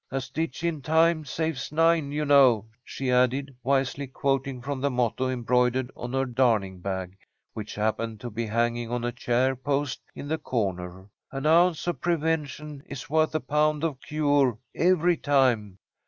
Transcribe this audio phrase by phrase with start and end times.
[0.09, 5.29] 'A stitch in time saves nine,' you know," she added, wisely, quoting from the motto
[5.29, 7.15] embroidered on her darning bag,
[7.53, 11.07] which happened to be hanging on a chair post in the corner.
[11.31, 15.77] "'An ounce of prevention is worth a pound of cure' every time."